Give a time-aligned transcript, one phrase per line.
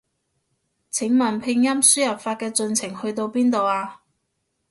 [0.89, 4.01] 請問拼音輸入法嘅進程去到邊度啊？